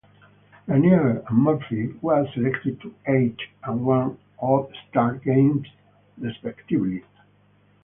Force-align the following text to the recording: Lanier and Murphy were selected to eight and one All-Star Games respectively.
Lanier 0.67 1.23
and 1.27 1.37
Murphy 1.37 1.91
were 2.01 2.25
selected 2.33 2.81
to 2.81 2.91
eight 3.05 3.37
and 3.63 3.85
one 3.85 4.17
All-Star 4.39 5.17
Games 5.17 5.67
respectively. 6.17 7.03